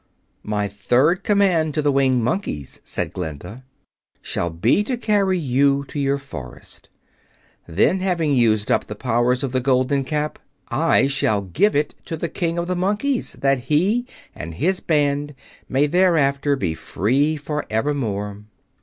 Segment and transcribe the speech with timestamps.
[0.41, 3.63] "My third command to the Winged Monkeys," said Glinda,
[4.23, 6.89] "shall be to carry you to your forest.
[7.67, 12.17] Then, having used up the powers of the Golden Cap, I shall give it to
[12.17, 15.35] the King of the Monkeys, that he and his band
[15.69, 18.41] may thereafter be free for evermore."